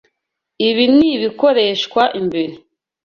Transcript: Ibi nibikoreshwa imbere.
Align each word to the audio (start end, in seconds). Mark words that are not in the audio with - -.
Ibi 0.69 0.85
nibikoreshwa 0.97 2.03
imbere. 2.19 2.53